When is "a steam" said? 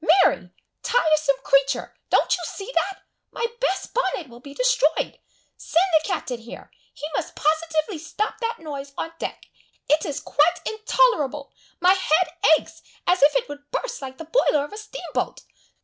14.73-15.05